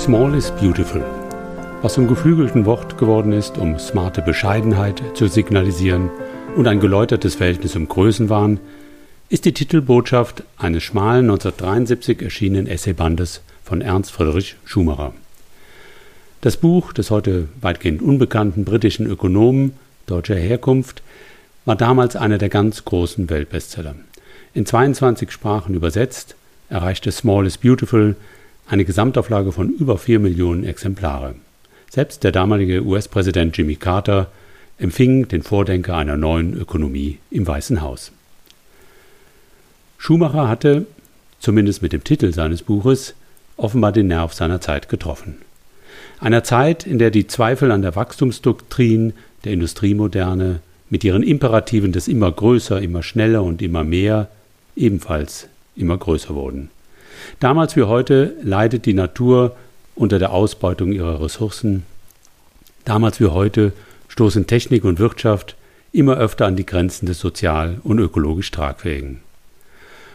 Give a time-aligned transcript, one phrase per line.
[0.00, 1.04] Small is beautiful.
[1.82, 6.08] Was zum geflügelten Wort geworden ist, um smarte Bescheidenheit zu signalisieren
[6.56, 8.60] und ein geläutertes Verhältnis zum Größenwahn,
[9.28, 15.12] ist die Titelbotschaft eines schmalen 1973 erschienenen Essaybandes von Ernst Friedrich Schumacher.
[16.40, 19.74] Das Buch des heute weitgehend unbekannten britischen Ökonomen
[20.06, 21.02] deutscher Herkunft
[21.66, 23.96] war damals einer der ganz großen Weltbestseller.
[24.54, 26.36] In 22 Sprachen übersetzt,
[26.70, 28.16] erreichte Small is Beautiful
[28.70, 31.34] eine Gesamtauflage von über 4 Millionen Exemplare.
[31.90, 34.30] Selbst der damalige US-Präsident Jimmy Carter
[34.78, 38.12] empfing den Vordenker einer neuen Ökonomie im Weißen Haus.
[39.98, 40.86] Schumacher hatte,
[41.40, 43.14] zumindest mit dem Titel seines Buches,
[43.56, 45.38] offenbar den Nerv seiner Zeit getroffen.
[46.20, 50.60] Einer Zeit, in der die Zweifel an der Wachstumsdoktrin der Industriemoderne
[50.90, 54.28] mit ihren Imperativen des immer größer, immer schneller und immer mehr
[54.76, 56.70] ebenfalls immer größer wurden.
[57.38, 59.56] Damals wie heute leidet die Natur
[59.94, 61.84] unter der Ausbeutung ihrer Ressourcen.
[62.84, 63.72] Damals wie heute
[64.08, 65.56] stoßen Technik und Wirtschaft
[65.92, 69.20] immer öfter an die Grenzen des sozial und ökologisch Tragfähigen.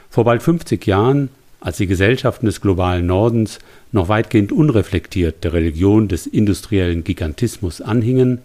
[0.10, 3.60] Vor bald 50 Jahren, als die Gesellschaften des globalen Nordens
[3.92, 8.42] noch weitgehend unreflektiert der Religion des industriellen Gigantismus anhingen,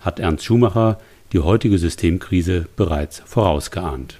[0.00, 0.98] hat Ernst Schumacher
[1.32, 4.18] die heutige Systemkrise bereits vorausgeahnt.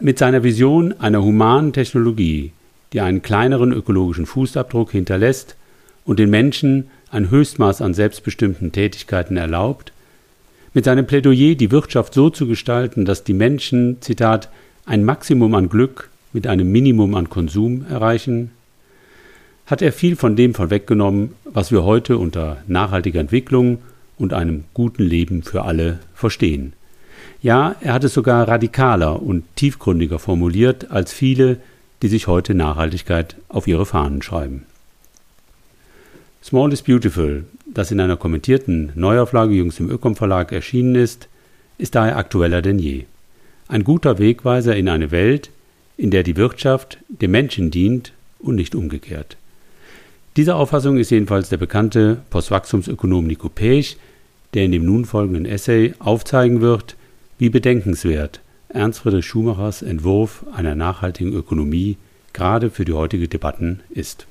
[0.00, 2.50] Mit seiner Vision einer humanen Technologie,
[2.92, 5.54] die einen kleineren ökologischen Fußabdruck hinterlässt
[6.04, 9.92] und den Menschen ein Höchstmaß an selbstbestimmten Tätigkeiten erlaubt,
[10.72, 14.48] mit seinem Plädoyer, die Wirtschaft so zu gestalten, dass die Menschen, Zitat,
[14.84, 18.50] ein Maximum an Glück mit einem Minimum an Konsum erreichen,
[19.66, 23.78] hat er viel von dem vorweggenommen, was wir heute unter nachhaltiger Entwicklung
[24.18, 26.72] und einem guten Leben für alle verstehen.
[27.44, 31.58] Ja, er hat es sogar radikaler und tiefgründiger formuliert als viele,
[32.00, 34.64] die sich heute Nachhaltigkeit auf ihre Fahnen schreiben.
[36.42, 41.28] Small is Beautiful, das in einer kommentierten Neuauflage jüngst im Ökom Verlag erschienen ist,
[41.76, 43.04] ist daher aktueller denn je.
[43.68, 45.50] Ein guter Wegweiser in eine Welt,
[45.98, 49.36] in der die Wirtschaft dem Menschen dient und nicht umgekehrt.
[50.38, 53.98] Dieser Auffassung ist jedenfalls der bekannte Postwachstumsökonom Nico Pech,
[54.54, 56.96] der in dem nun folgenden Essay aufzeigen wird,
[57.38, 61.96] wie bedenkenswert Ernst Friedrich Schumachers Entwurf einer nachhaltigen Ökonomie
[62.32, 64.26] gerade für die heutige Debatten ist.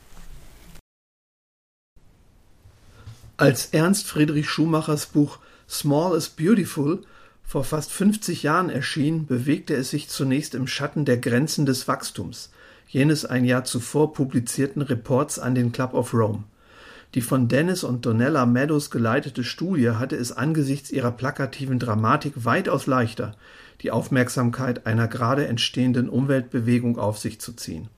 [3.37, 7.01] Als Ernst Friedrich Schumachers Buch Small is Beautiful
[7.43, 12.51] vor fast 50 Jahren erschien, bewegte es sich zunächst im Schatten der Grenzen des Wachstums,
[12.87, 16.43] jenes ein Jahr zuvor publizierten Reports an den Club of Rome.
[17.16, 22.88] Die von Dennis und Donella Meadows geleitete Studie hatte es angesichts ihrer plakativen Dramatik weitaus
[22.88, 23.35] leichter,
[23.81, 27.90] die Aufmerksamkeit einer gerade entstehenden Umweltbewegung auf sich zu ziehen.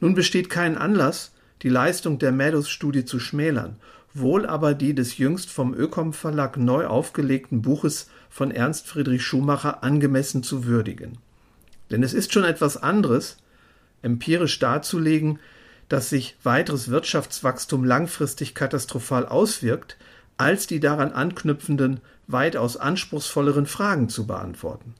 [0.00, 3.76] Nun besteht kein Anlass, die Leistung der Meadows-Studie zu schmälern,
[4.14, 9.82] wohl aber die des jüngst vom Ökom Verlag neu aufgelegten Buches von Ernst Friedrich Schumacher
[9.82, 11.18] angemessen zu würdigen.
[11.90, 13.38] Denn es ist schon etwas anderes,
[14.02, 15.38] empirisch darzulegen,
[15.88, 19.96] dass sich weiteres Wirtschaftswachstum langfristig katastrophal auswirkt,
[20.36, 24.94] als die daran anknüpfenden, weitaus anspruchsvolleren Fragen zu beantworten.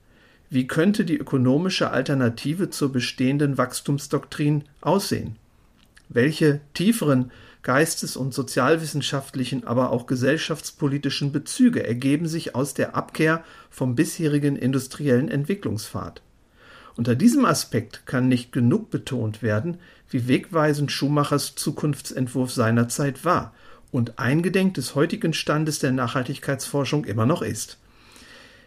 [0.48, 5.36] Wie könnte die ökonomische Alternative zur bestehenden Wachstumsdoktrin aussehen?
[6.08, 7.32] Welche tieferen
[7.62, 15.28] geistes- und sozialwissenschaftlichen, aber auch gesellschaftspolitischen Bezüge ergeben sich aus der Abkehr vom bisherigen industriellen
[15.28, 16.22] Entwicklungspfad?
[16.97, 23.53] Unter diesem Aspekt kann nicht genug betont werden, wie wegweisend Schumachers Zukunftsentwurf seinerzeit war
[23.93, 27.79] und eingedenk des heutigen Standes der Nachhaltigkeitsforschung immer noch ist.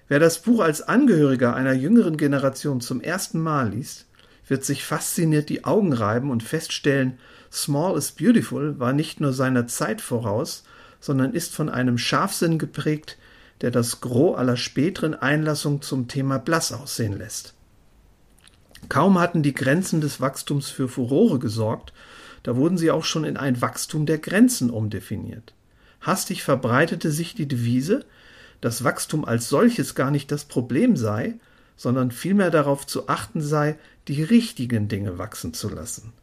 [0.07, 4.05] Wer das Buch als Angehöriger einer jüngeren Generation zum ersten Mal liest,
[4.47, 7.17] wird sich fasziniert die Augen reiben und feststellen,
[7.51, 10.63] Small is Beautiful war nicht nur seiner Zeit voraus,
[10.99, 13.17] sondern ist von einem Scharfsinn geprägt,
[13.61, 17.53] der das Gros aller späteren Einlassungen zum Thema blass aussehen lässt.
[18.87, 21.93] Kaum hatten die Grenzen des Wachstums für Furore gesorgt,
[22.43, 25.53] da wurden sie auch schon in ein Wachstum der Grenzen umdefiniert.
[26.01, 28.05] Hastig verbreitete sich die Devise,
[28.61, 31.35] dass Wachstum als solches gar nicht das Problem sei,
[31.75, 33.77] sondern vielmehr darauf zu achten sei,
[34.07, 36.13] die richtigen Dinge wachsen zu lassen.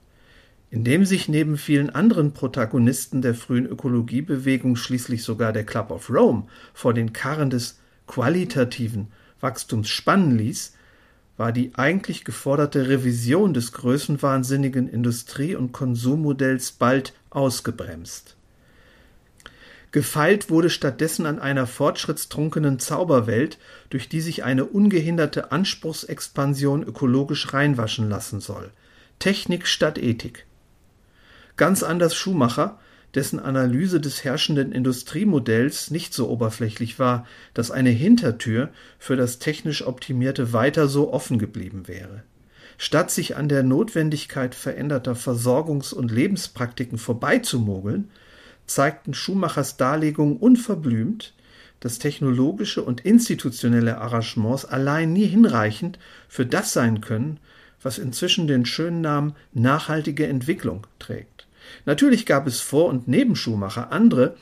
[0.70, 6.44] Indem sich neben vielen anderen Protagonisten der frühen Ökologiebewegung schließlich sogar der Club of Rome
[6.75, 9.09] vor den Karren des qualitativen
[9.41, 10.75] Wachstums spannen ließ,
[11.37, 18.37] war die eigentlich geforderte Revision des größenwahnsinnigen Industrie- und Konsummodells bald ausgebremst.
[19.93, 28.09] Gefeilt wurde stattdessen an einer fortschrittstrunkenen Zauberwelt, durch die sich eine ungehinderte Anspruchsexpansion ökologisch reinwaschen
[28.09, 28.71] lassen soll.
[29.19, 30.44] Technik statt Ethik.
[31.56, 32.79] Ganz anders Schumacher,
[33.16, 38.68] dessen Analyse des herrschenden Industriemodells nicht so oberflächlich war, dass eine Hintertür
[38.98, 42.22] für das technisch Optimierte weiter so offen geblieben wäre.
[42.78, 48.10] Statt sich an der Notwendigkeit veränderter Versorgungs- und Lebenspraktiken vorbeizumogeln,
[48.66, 51.32] zeigten Schumachers Darlegungen unverblümt,
[51.80, 55.98] dass technologische und institutionelle Arrangements allein nie hinreichend
[56.28, 57.38] für das sein können,
[57.82, 61.36] was inzwischen den schönen Namen nachhaltige Entwicklung trägt.
[61.84, 64.36] Natürlich gab es vor und neben Schumacher andere,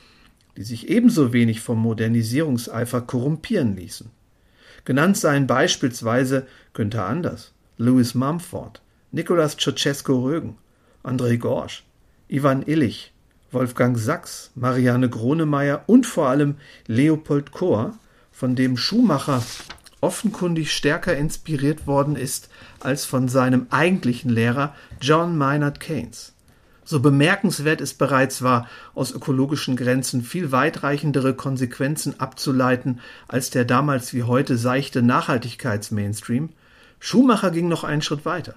[0.57, 4.09] die sich ebenso wenig vom Modernisierungseifer korrumpieren ließen.
[4.85, 8.81] Genannt seien beispielsweise Günther Anders, Louis Mumford,
[9.11, 10.57] Nikolaus Ceausescu-Rögen,
[11.03, 11.83] André Gorsch,
[12.27, 13.11] Ivan Illich,
[13.51, 16.55] Wolfgang Sachs, Marianne Gronemeyer und vor allem
[16.87, 17.97] Leopold Kohr,
[18.31, 19.41] von dem Schumacher
[20.01, 22.49] offenkundig stärker inspiriert worden ist
[22.79, 26.34] als von seinem eigentlichen Lehrer John Maynard Keynes.
[26.85, 34.13] So bemerkenswert es bereits war, aus ökologischen Grenzen viel weitreichendere Konsequenzen abzuleiten als der damals
[34.13, 36.49] wie heute seichte Nachhaltigkeitsmainstream,
[36.99, 38.55] Schumacher ging noch einen Schritt weiter.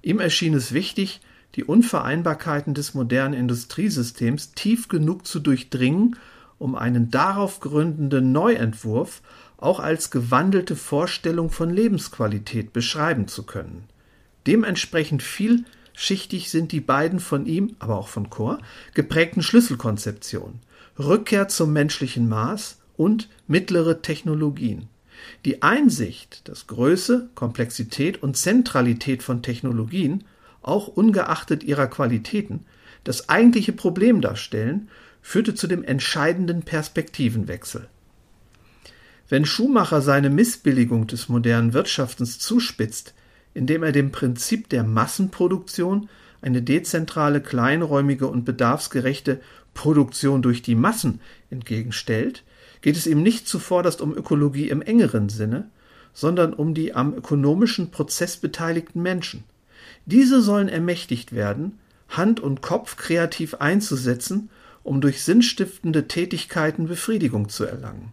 [0.00, 1.20] Ihm erschien es wichtig,
[1.56, 6.16] die Unvereinbarkeiten des modernen Industriesystems tief genug zu durchdringen,
[6.58, 9.22] um einen darauf gründenden Neuentwurf
[9.56, 13.84] auch als gewandelte Vorstellung von Lebensqualität beschreiben zu können.
[14.46, 15.22] Dementsprechend
[15.96, 18.58] vielschichtig sind die beiden von ihm, aber auch von Chor,
[18.94, 20.60] geprägten Schlüsselkonzeptionen
[20.98, 24.88] Rückkehr zum menschlichen Maß und mittlere Technologien.
[25.44, 30.24] Die Einsicht, dass Größe, Komplexität und Zentralität von Technologien,
[30.62, 32.64] auch ungeachtet ihrer Qualitäten,
[33.04, 34.88] das eigentliche Problem darstellen,
[35.22, 37.88] führte zu dem entscheidenden Perspektivenwechsel.
[39.28, 43.14] Wenn Schumacher seine Missbilligung des modernen Wirtschaftens zuspitzt,
[43.56, 46.10] indem er dem Prinzip der Massenproduktion
[46.42, 49.40] eine dezentrale, kleinräumige und bedarfsgerechte
[49.72, 52.44] Produktion durch die Massen entgegenstellt,
[52.82, 55.70] geht es ihm nicht zuvorderst um Ökologie im engeren Sinne,
[56.12, 59.44] sondern um die am ökonomischen Prozess beteiligten Menschen.
[60.04, 61.78] Diese sollen ermächtigt werden,
[62.10, 64.50] Hand und Kopf kreativ einzusetzen,
[64.82, 68.12] um durch sinnstiftende Tätigkeiten Befriedigung zu erlangen.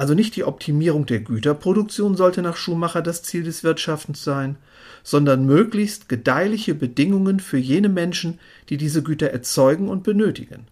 [0.00, 4.56] Also nicht die Optimierung der Güterproduktion sollte nach Schumacher das Ziel des Wirtschaftens sein,
[5.02, 8.38] sondern möglichst gedeihliche Bedingungen für jene Menschen,
[8.70, 10.68] die diese Güter erzeugen und benötigen.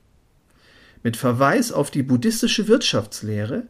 [1.02, 3.64] Mit Verweis auf die buddhistische Wirtschaftslehre,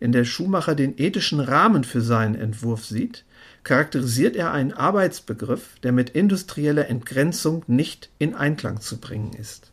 [0.00, 3.26] in der Schumacher den ethischen Rahmen für seinen Entwurf sieht,
[3.64, 9.72] charakterisiert er einen Arbeitsbegriff, der mit industrieller Entgrenzung nicht in Einklang zu bringen ist.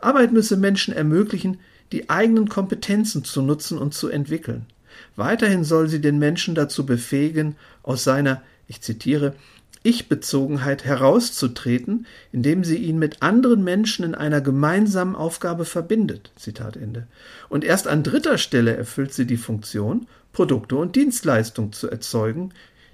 [0.00, 1.58] Arbeit müsse Menschen ermöglichen,
[1.92, 4.64] die eigenen Kompetenzen zu nutzen und zu entwickeln.
[5.16, 9.34] Weiterhin soll sie den Menschen dazu befähigen, aus seiner, ich zitiere,
[9.82, 16.32] ich-Bezogenheit herauszutreten, indem sie ihn mit anderen Menschen in einer gemeinsamen Aufgabe verbindet.
[16.36, 17.06] Zitat Ende.
[17.48, 22.52] Und erst an dritter Stelle erfüllt sie die Funktion, Produkte und Dienstleistungen zu erzeugen,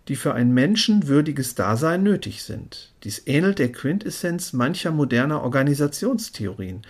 [0.09, 2.93] die für ein menschenwürdiges Dasein nötig sind.
[3.05, 6.83] Dies ähnelt der Quintessenz mancher moderner Organisationstheorien.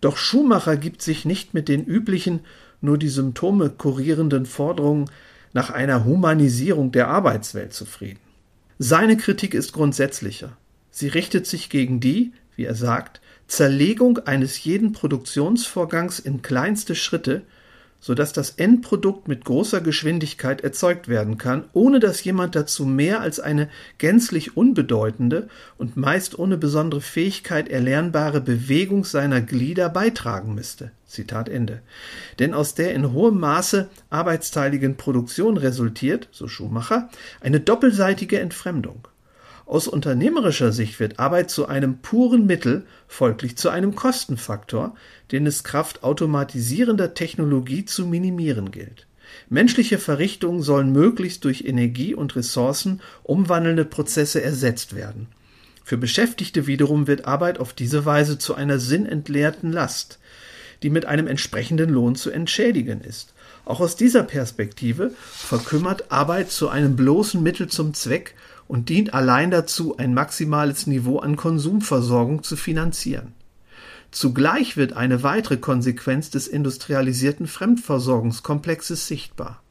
[0.00, 2.40] Doch Schumacher gibt sich nicht mit den üblichen,
[2.82, 5.10] nur die Symptome kurierenden Forderungen
[5.52, 8.20] nach einer Humanisierung der Arbeitswelt zufrieden.
[8.78, 10.56] Seine Kritik ist grundsätzlicher.
[10.90, 17.42] Sie richtet sich gegen die, wie er sagt, Zerlegung eines jeden Produktionsvorgangs in kleinste Schritte,
[18.02, 23.38] sodass das Endprodukt mit großer Geschwindigkeit erzeugt werden kann, ohne dass jemand dazu mehr als
[23.38, 30.90] eine gänzlich unbedeutende und meist ohne besondere Fähigkeit erlernbare Bewegung seiner Glieder beitragen müsste.
[31.06, 31.80] Zitat Ende.
[32.40, 37.08] Denn aus der in hohem Maße arbeitsteiligen Produktion resultiert, so Schumacher,
[37.40, 39.06] eine doppelseitige Entfremdung.
[39.66, 44.94] Aus unternehmerischer Sicht wird Arbeit zu einem puren Mittel, folglich zu einem Kostenfaktor,
[45.30, 49.06] den es Kraft automatisierender Technologie zu minimieren gilt.
[49.48, 55.28] Menschliche Verrichtungen sollen möglichst durch Energie und Ressourcen umwandelnde Prozesse ersetzt werden.
[55.84, 60.18] Für Beschäftigte wiederum wird Arbeit auf diese Weise zu einer sinnentleerten Last,
[60.82, 63.34] die mit einem entsprechenden Lohn zu entschädigen ist.
[63.64, 68.34] Auch aus dieser Perspektive verkümmert Arbeit zu einem bloßen Mittel zum Zweck
[68.72, 73.34] und dient allein dazu, ein maximales Niveau an Konsumversorgung zu finanzieren.
[74.10, 79.62] Zugleich wird eine weitere Konsequenz des industrialisierten Fremdversorgungskomplexes sichtbar.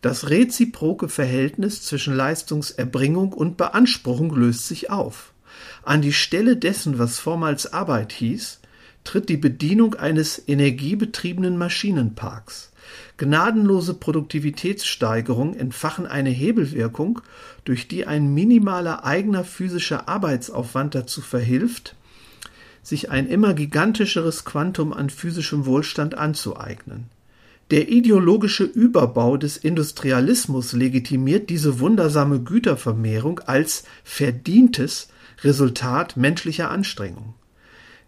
[0.00, 5.34] Das reziproke Verhältnis zwischen Leistungserbringung und Beanspruchung löst sich auf.
[5.82, 8.60] An die Stelle dessen, was vormals Arbeit hieß,
[9.04, 12.69] tritt die Bedienung eines energiebetriebenen Maschinenparks.
[13.16, 17.20] Gnadenlose Produktivitätssteigerung entfachen eine Hebelwirkung,
[17.64, 21.96] durch die ein minimaler eigener physischer Arbeitsaufwand dazu verhilft,
[22.82, 27.06] sich ein immer gigantischeres Quantum an physischem Wohlstand anzueignen.
[27.70, 35.08] Der ideologische Überbau des Industrialismus legitimiert diese wundersame Gütervermehrung als verdientes
[35.44, 37.34] Resultat menschlicher Anstrengung.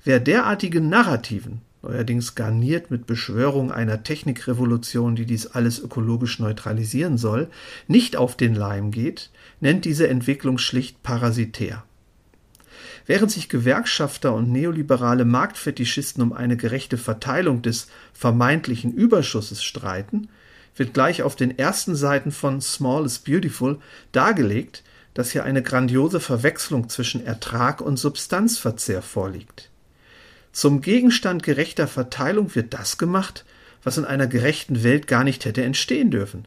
[0.04, 7.48] Wer derartigen Narrativen, neuerdings garniert mit Beschwörung einer Technikrevolution, die dies alles ökologisch neutralisieren soll,
[7.88, 11.84] nicht auf den Leim geht, nennt diese Entwicklung schlicht parasitär.
[13.06, 20.28] Während sich Gewerkschafter und neoliberale Marktfetischisten um eine gerechte Verteilung des vermeintlichen Überschusses streiten,
[20.76, 23.78] wird gleich auf den ersten Seiten von Small is Beautiful
[24.12, 24.84] dargelegt,
[25.14, 29.71] dass hier eine grandiose Verwechslung zwischen Ertrag und Substanzverzehr vorliegt.
[30.52, 33.44] Zum Gegenstand gerechter Verteilung wird das gemacht,
[33.82, 36.46] was in einer gerechten Welt gar nicht hätte entstehen dürfen.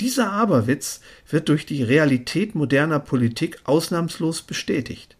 [0.00, 5.16] Dieser Aberwitz wird durch die Realität moderner Politik ausnahmslos bestätigt.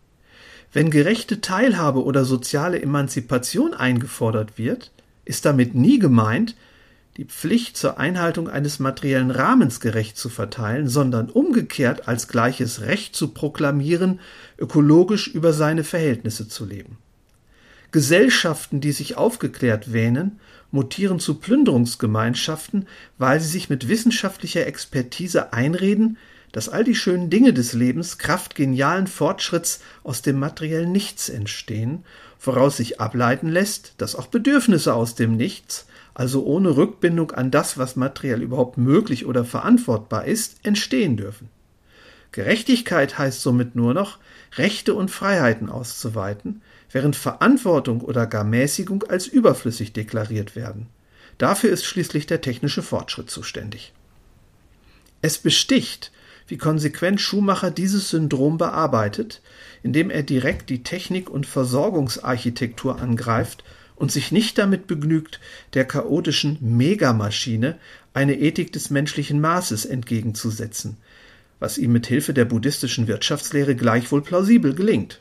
[0.73, 4.91] Wenn gerechte Teilhabe oder soziale Emanzipation eingefordert wird,
[5.27, 6.57] ist damit nie gemeint,
[7.19, 13.15] die Pflicht zur Einhaltung eines materiellen Rahmens gerecht zu verteilen, sondern umgekehrt als gleiches Recht
[13.15, 14.21] zu proklamieren,
[14.59, 16.97] ökologisch über seine Verhältnisse zu leben.
[17.93, 26.17] Gesellschaften, die sich aufgeklärt wähnen, mutieren zu Plünderungsgemeinschaften, weil sie sich mit wissenschaftlicher Expertise einreden,
[26.53, 32.05] dass all die schönen Dinge des Lebens Kraft genialen Fortschritts aus dem materiellen Nichts entstehen,
[32.41, 37.79] woraus sich ableiten lässt, dass auch Bedürfnisse aus dem Nichts, also ohne Rückbindung an das,
[37.79, 41.49] was materiell überhaupt möglich oder verantwortbar ist, entstehen dürfen.
[42.33, 44.19] Gerechtigkeit heißt somit nur noch,
[44.57, 50.87] Rechte und Freiheiten auszuweiten, während Verantwortung oder gar Mäßigung als überflüssig deklariert werden.
[51.39, 53.93] Dafür ist schließlich der technische Fortschritt zuständig.
[55.23, 56.13] Es besticht,
[56.47, 59.41] wie konsequent Schumacher dieses Syndrom bearbeitet,
[59.83, 63.65] indem er direkt die Technik und Versorgungsarchitektur angreift
[63.97, 65.41] und sich nicht damit begnügt,
[65.75, 67.79] der chaotischen Megamaschine
[68.15, 70.97] eine Ethik des menschlichen Maßes entgegenzusetzen,
[71.59, 75.21] was ihm mit Hilfe der buddhistischen Wirtschaftslehre gleichwohl plausibel gelingt.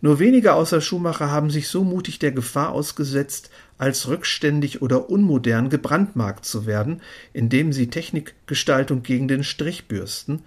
[0.00, 5.70] Nur wenige außer Schumacher haben sich so mutig der Gefahr ausgesetzt, als rückständig oder unmodern
[5.70, 7.00] gebrandmarkt zu werden,
[7.32, 10.42] indem sie Technikgestaltung gegen den Strich bürsten,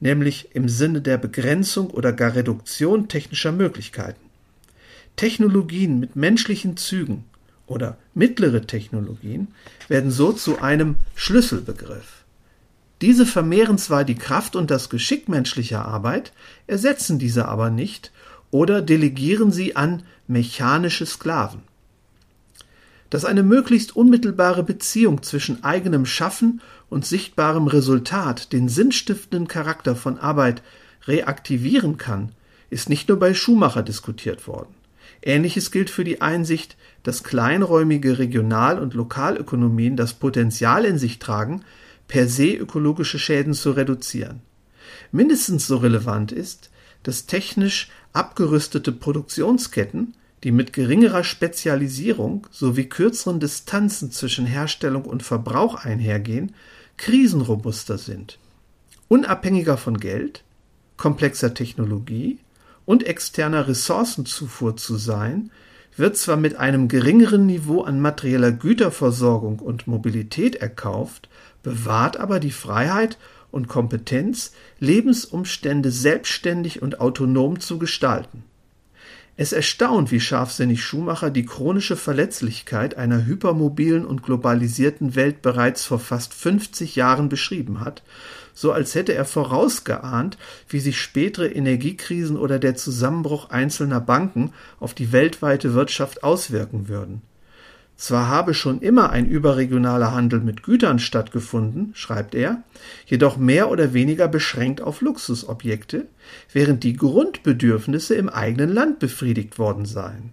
[0.00, 4.20] nämlich im Sinne der Begrenzung oder gar Reduktion technischer Möglichkeiten.
[5.16, 7.24] Technologien mit menschlichen Zügen
[7.66, 9.48] oder mittlere Technologien
[9.88, 12.24] werden so zu einem Schlüsselbegriff.
[13.00, 16.32] Diese vermehren zwar die Kraft und das Geschick menschlicher Arbeit,
[16.66, 18.12] ersetzen diese aber nicht
[18.52, 21.62] oder delegieren sie an mechanische Sklaven.
[23.10, 30.18] Dass eine möglichst unmittelbare Beziehung zwischen eigenem Schaffen und sichtbarem Resultat den sinnstiftenden Charakter von
[30.18, 30.62] Arbeit
[31.06, 32.30] reaktivieren kann,
[32.70, 34.74] ist nicht nur bei Schumacher diskutiert worden.
[35.22, 41.62] Ähnliches gilt für die Einsicht, dass kleinräumige Regional- und Lokalökonomien das Potenzial in sich tragen,
[42.08, 44.42] per se ökologische Schäden zu reduzieren.
[45.10, 46.70] Mindestens so relevant ist,
[47.02, 50.14] dass technisch abgerüstete Produktionsketten,
[50.44, 56.54] die mit geringerer Spezialisierung sowie kürzeren Distanzen zwischen Herstellung und Verbrauch einhergehen,
[56.96, 58.38] krisenrobuster sind,
[59.08, 60.42] unabhängiger von Geld,
[60.96, 62.38] komplexer Technologie
[62.84, 65.50] und externer Ressourcenzufuhr zu sein,
[65.96, 71.28] wird zwar mit einem geringeren Niveau an materieller Güterversorgung und Mobilität erkauft,
[71.62, 73.18] bewahrt aber die Freiheit
[73.52, 78.42] und Kompetenz, Lebensumstände selbstständig und autonom zu gestalten.
[79.36, 85.98] Es erstaunt, wie scharfsinnig Schumacher die chronische Verletzlichkeit einer hypermobilen und globalisierten Welt bereits vor
[85.98, 88.02] fast 50 Jahren beschrieben hat,
[88.52, 90.36] so als hätte er vorausgeahnt,
[90.68, 97.22] wie sich spätere Energiekrisen oder der Zusammenbruch einzelner Banken auf die weltweite Wirtschaft auswirken würden.
[98.02, 102.64] Zwar habe schon immer ein überregionaler Handel mit Gütern stattgefunden, schreibt er,
[103.06, 106.08] jedoch mehr oder weniger beschränkt auf Luxusobjekte,
[106.52, 110.32] während die Grundbedürfnisse im eigenen Land befriedigt worden seien.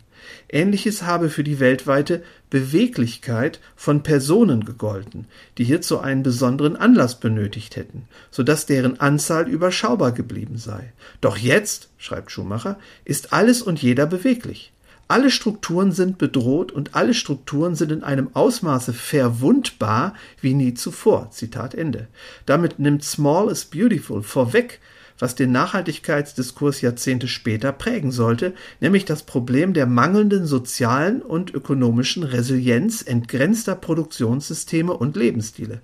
[0.51, 5.27] Ähnliches habe für die weltweite Beweglichkeit von Personen gegolten,
[5.59, 10.91] die hierzu einen besonderen Anlass benötigt hätten, so dass deren Anzahl überschaubar geblieben sei.
[11.21, 14.71] Doch jetzt, schreibt Schumacher, ist alles und jeder beweglich.
[15.11, 21.31] Alle Strukturen sind bedroht und alle Strukturen sind in einem Ausmaße verwundbar wie nie zuvor.
[21.31, 22.07] Zitat Ende.
[22.45, 24.79] Damit nimmt Small is Beautiful vorweg,
[25.17, 32.21] was den Nachhaltigkeitsdiskurs Jahrzehnte später prägen sollte, nämlich das Problem der mangelnden sozialen und ökonomischen
[32.21, 35.81] Resilienz entgrenzter Produktionssysteme und Lebensstile.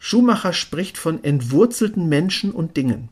[0.00, 3.08] Schumacher spricht von entwurzelten Menschen und Dingen.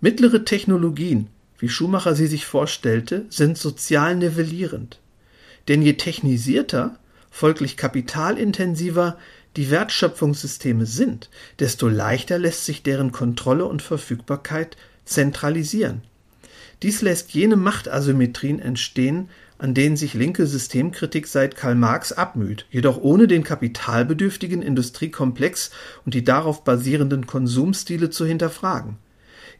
[0.00, 1.28] Mittlere Technologien
[1.58, 5.00] wie Schumacher sie sich vorstellte, sind sozial nivellierend.
[5.66, 6.96] Denn je technisierter,
[7.30, 9.18] folglich kapitalintensiver
[9.56, 16.02] die Wertschöpfungssysteme sind, desto leichter lässt sich deren Kontrolle und Verfügbarkeit zentralisieren.
[16.82, 22.98] Dies lässt jene Machtasymmetrien entstehen, an denen sich linke Systemkritik seit Karl Marx abmüht, jedoch
[22.98, 25.72] ohne den kapitalbedürftigen Industriekomplex
[26.04, 28.96] und die darauf basierenden Konsumstile zu hinterfragen.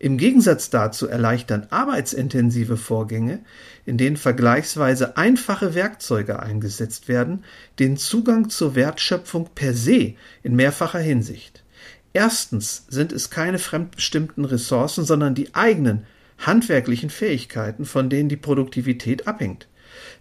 [0.00, 3.40] Im Gegensatz dazu erleichtern arbeitsintensive Vorgänge,
[3.84, 7.44] in denen vergleichsweise einfache Werkzeuge eingesetzt werden,
[7.80, 10.14] den Zugang zur Wertschöpfung per se
[10.44, 11.64] in mehrfacher Hinsicht.
[12.12, 16.06] Erstens sind es keine fremdbestimmten Ressourcen, sondern die eigenen
[16.38, 19.66] handwerklichen Fähigkeiten, von denen die Produktivität abhängt.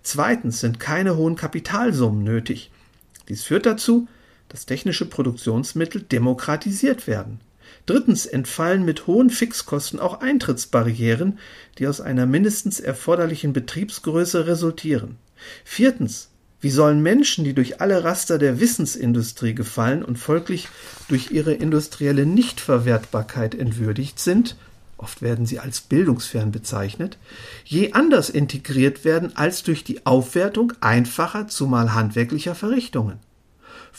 [0.01, 2.71] Zweitens sind keine hohen Kapitalsummen nötig.
[3.29, 4.07] Dies führt dazu,
[4.49, 7.39] dass technische Produktionsmittel demokratisiert werden.
[7.87, 11.39] Drittens entfallen mit hohen Fixkosten auch Eintrittsbarrieren,
[11.79, 15.17] die aus einer mindestens erforderlichen Betriebsgröße resultieren.
[15.65, 16.29] Viertens
[16.59, 20.67] wie sollen Menschen, die durch alle Raster der Wissensindustrie gefallen und folglich
[21.07, 24.55] durch ihre industrielle Nichtverwertbarkeit entwürdigt sind,
[24.97, 27.19] oft werden sie als bildungsfern bezeichnet,
[27.63, 33.19] je anders integriert werden als durch die Aufwertung einfacher, zumal handwerklicher Verrichtungen.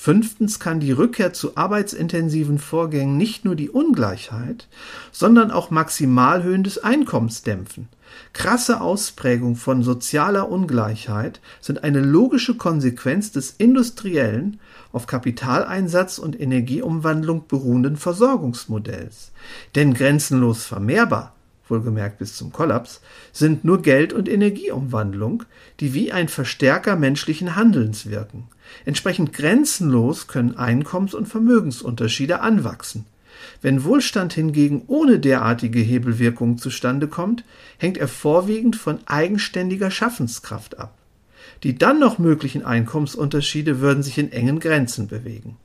[0.01, 4.69] Fünftens kann die Rückkehr zu arbeitsintensiven Vorgängen nicht nur die Ungleichheit,
[5.11, 7.89] sondern auch Maximalhöhen des Einkommens dämpfen.
[8.33, 14.61] Krasse Ausprägung von sozialer Ungleichheit sind eine logische Konsequenz des industriellen,
[14.93, 19.33] auf Kapitaleinsatz und Energieumwandlung beruhenden Versorgungsmodells.
[19.75, 21.35] Denn grenzenlos vermehrbar
[21.71, 23.01] wohlgemerkt bis zum Kollaps,
[23.33, 25.45] sind nur Geld- und Energieumwandlung,
[25.81, 28.49] die wie ein Verstärker menschlichen Handelns wirken.
[28.85, 33.07] Entsprechend grenzenlos können Einkommens- und Vermögensunterschiede anwachsen.
[33.63, 37.45] Wenn Wohlstand hingegen ohne derartige Hebelwirkungen zustande kommt,
[37.79, 40.95] hängt er vorwiegend von eigenständiger Schaffenskraft ab.
[41.63, 45.57] Die dann noch möglichen Einkommensunterschiede würden sich in engen Grenzen bewegen.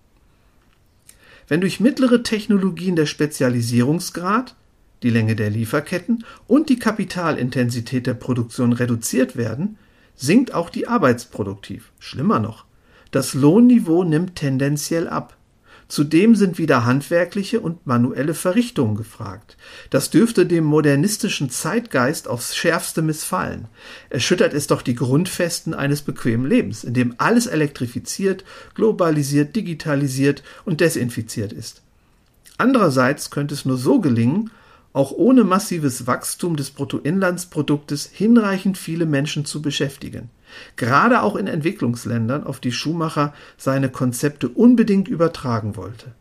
[1.48, 4.56] Wenn durch mittlere Technologien der Spezialisierungsgrad
[5.04, 9.78] die Länge der Lieferketten und die Kapitalintensität der Produktion reduziert werden,
[10.16, 11.92] sinkt auch die Arbeitsproduktiv.
[12.00, 12.66] Schlimmer noch,
[13.12, 15.38] das Lohnniveau nimmt tendenziell ab.
[15.90, 19.58] Zudem sind wieder handwerkliche und manuelle Verrichtungen gefragt.
[19.90, 23.68] Das dürfte dem modernistischen Zeitgeist aufs schärfste missfallen.
[24.10, 30.80] Erschüttert es doch die Grundfesten eines bequemen Lebens, in dem alles elektrifiziert, globalisiert, digitalisiert und
[30.80, 31.84] desinfiziert ist.
[32.58, 34.50] Andererseits könnte es nur so gelingen,
[34.94, 40.30] auch ohne massives Wachstum des Bruttoinlandsproduktes hinreichend viele Menschen zu beschäftigen.
[40.76, 46.14] Gerade auch in Entwicklungsländern, auf die Schumacher seine Konzepte unbedingt übertragen wollte.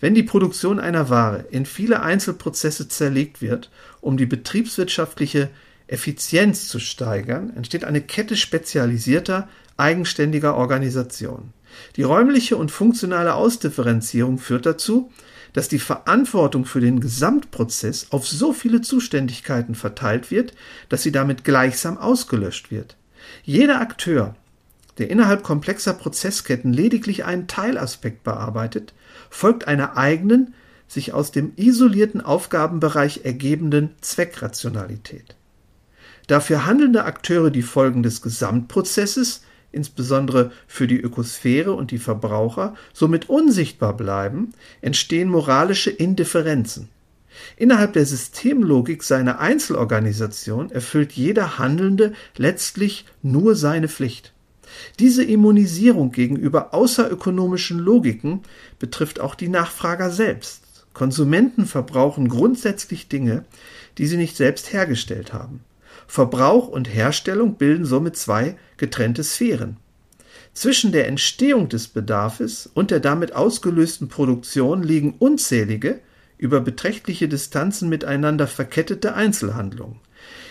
[0.00, 3.70] Wenn die Produktion einer Ware in viele Einzelprozesse zerlegt wird,
[4.00, 5.48] um die betriebswirtschaftliche
[5.86, 11.52] Effizienz zu steigern, entsteht eine Kette spezialisierter, eigenständiger Organisationen.
[11.96, 15.10] Die räumliche und funktionale Ausdifferenzierung führt dazu,
[15.52, 20.54] dass die Verantwortung für den Gesamtprozess auf so viele Zuständigkeiten verteilt wird,
[20.88, 22.96] dass sie damit gleichsam ausgelöscht wird.
[23.44, 24.34] Jeder Akteur,
[24.98, 28.94] der innerhalb komplexer Prozessketten lediglich einen Teilaspekt bearbeitet,
[29.30, 30.54] folgt einer eigenen,
[30.88, 35.36] sich aus dem isolierten Aufgabenbereich ergebenden Zweckrationalität.
[36.26, 43.28] Dafür handelnde Akteure die Folgen des Gesamtprozesses insbesondere für die Ökosphäre und die Verbraucher, somit
[43.28, 46.88] unsichtbar bleiben, entstehen moralische Indifferenzen.
[47.56, 54.32] Innerhalb der Systemlogik seiner Einzelorganisation erfüllt jeder Handelnde letztlich nur seine Pflicht.
[54.98, 58.40] Diese Immunisierung gegenüber außerökonomischen Logiken
[58.78, 60.62] betrifft auch die Nachfrager selbst.
[60.92, 63.44] Konsumenten verbrauchen grundsätzlich Dinge,
[63.98, 65.60] die sie nicht selbst hergestellt haben.
[66.12, 69.78] Verbrauch und Herstellung bilden somit zwei getrennte Sphären.
[70.52, 76.00] Zwischen der Entstehung des Bedarfes und der damit ausgelösten Produktion liegen unzählige,
[76.36, 80.00] über beträchtliche Distanzen miteinander verkettete Einzelhandlungen.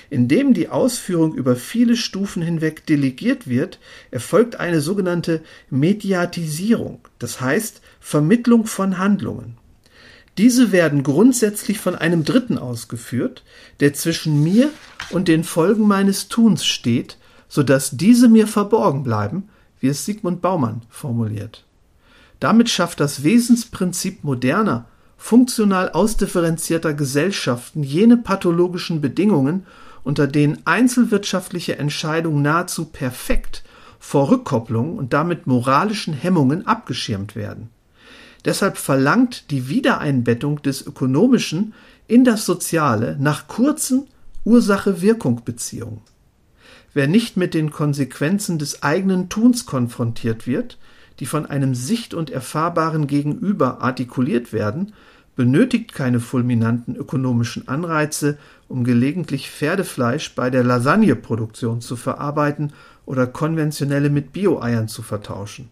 [0.10, 3.78] Indem die Ausführung über viele Stufen hinweg delegiert wird,
[4.10, 9.61] erfolgt eine sogenannte Mediatisierung, das heißt Vermittlung von Handlungen.
[10.38, 13.44] Diese werden grundsätzlich von einem Dritten ausgeführt,
[13.80, 14.70] der zwischen mir
[15.10, 17.18] und den Folgen meines Tuns steht,
[17.50, 21.66] so dass diese mir verborgen bleiben, wie es Sigmund Baumann formuliert.
[22.40, 24.86] Damit schafft das Wesensprinzip moderner,
[25.18, 29.66] funktional ausdifferenzierter Gesellschaften jene pathologischen Bedingungen,
[30.04, 33.64] unter denen einzelwirtschaftliche Entscheidungen nahezu perfekt
[34.00, 37.70] vor Rückkopplung und damit moralischen Hemmungen abgeschirmt werden.
[38.46, 41.74] Deshalb verlangt die Wiedereinbettung des Ökonomischen
[42.08, 44.08] in das Soziale nach kurzen,
[44.44, 46.02] Ursache-Wirkung-Beziehungen.
[46.94, 50.78] Wer nicht mit den Konsequenzen des eigenen Tuns konfrontiert wird,
[51.20, 54.94] die von einem sicht- und erfahrbaren Gegenüber artikuliert werden,
[55.36, 62.74] benötigt keine fulminanten ökonomischen Anreize, um gelegentlich Pferdefleisch bei der Lasagneproduktion zu verarbeiten
[63.06, 65.70] oder konventionelle mit Bio-Eiern zu vertauschen.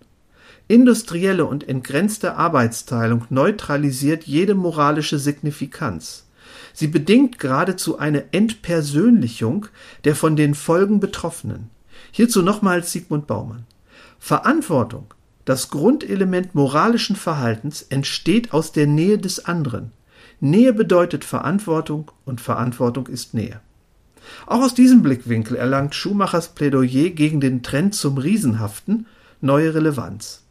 [0.70, 6.28] Industrielle und entgrenzte Arbeitsteilung neutralisiert jede moralische Signifikanz.
[6.74, 9.66] Sie bedingt geradezu eine Entpersönlichung
[10.04, 11.72] der von den Folgen Betroffenen.
[12.12, 13.66] Hierzu nochmals Sigmund Baumann.
[14.20, 15.12] Verantwortung,
[15.44, 19.92] das Grundelement moralischen Verhaltens, entsteht aus der Nähe des anderen.
[20.40, 23.60] Nähe bedeutet Verantwortung und Verantwortung ist Nähe.
[24.46, 29.08] Auch aus diesem Blickwinkel erlangt Schumachers Plädoyer gegen den Trend zum Riesenhaften
[29.42, 30.44] neue Relevanz.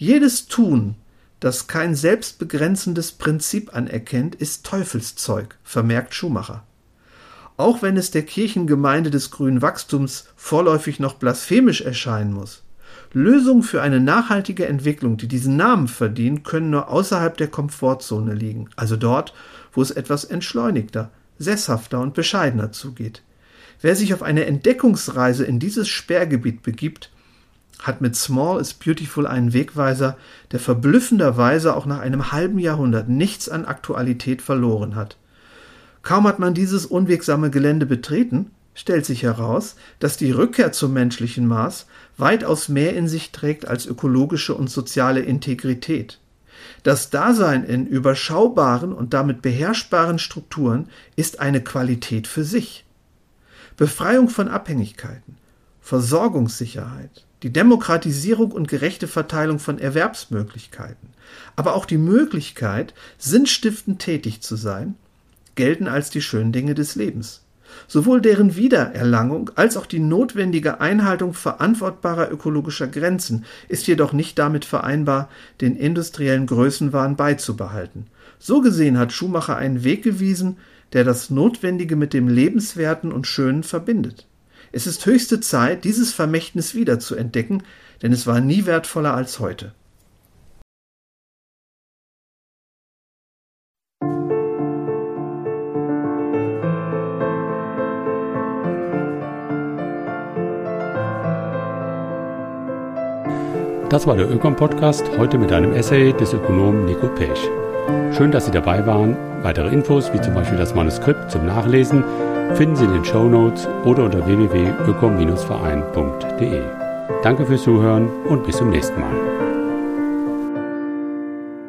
[0.00, 0.94] Jedes Tun,
[1.40, 6.62] das kein selbstbegrenzendes Prinzip anerkennt, ist Teufelszeug, vermerkt Schumacher.
[7.56, 12.62] Auch wenn es der Kirchengemeinde des grünen Wachstums vorläufig noch blasphemisch erscheinen muss,
[13.12, 18.68] Lösungen für eine nachhaltige Entwicklung, die diesen Namen verdienen, können nur außerhalb der Komfortzone liegen,
[18.76, 19.34] also dort,
[19.72, 23.24] wo es etwas entschleunigter, sesshafter und bescheidener zugeht.
[23.80, 27.10] Wer sich auf eine Entdeckungsreise in dieses Sperrgebiet begibt,
[27.80, 30.16] hat mit Small is Beautiful einen Wegweiser,
[30.52, 35.16] der verblüffenderweise auch nach einem halben Jahrhundert nichts an Aktualität verloren hat.
[36.02, 41.46] Kaum hat man dieses unwegsame Gelände betreten, stellt sich heraus, dass die Rückkehr zum menschlichen
[41.46, 41.86] Maß
[42.16, 46.20] weitaus mehr in sich trägt als ökologische und soziale Integrität.
[46.82, 52.84] Das Dasein in überschaubaren und damit beherrschbaren Strukturen ist eine Qualität für sich.
[53.76, 55.36] Befreiung von Abhängigkeiten,
[55.80, 61.08] Versorgungssicherheit, die Demokratisierung und gerechte Verteilung von Erwerbsmöglichkeiten,
[61.56, 64.96] aber auch die Möglichkeit, sinnstiftend tätig zu sein,
[65.54, 67.42] gelten als die schönen Dinge des Lebens.
[67.86, 74.64] Sowohl deren Wiedererlangung als auch die notwendige Einhaltung verantwortbarer ökologischer Grenzen ist jedoch nicht damit
[74.64, 75.28] vereinbar,
[75.60, 78.06] den industriellen Größenwahn beizubehalten.
[78.38, 80.56] So gesehen hat Schumacher einen Weg gewiesen,
[80.92, 84.26] der das Notwendige mit dem Lebenswerten und Schönen verbindet.
[84.72, 87.62] Es ist höchste Zeit, dieses Vermächtnis wieder zu entdecken,
[88.02, 89.72] denn es war nie wertvoller als heute.
[103.88, 107.40] Das war der Ökom-Podcast, heute mit einem Essay des Ökonomen Nico Pesch.
[108.16, 109.16] Schön, dass Sie dabei waren.
[109.42, 112.02] Weitere Infos, wie zum Beispiel das Manuskript zum Nachlesen,
[112.54, 116.62] finden Sie in den Show Notes oder unter www.ökom-verein.de.
[117.22, 119.14] Danke fürs Zuhören und bis zum nächsten Mal.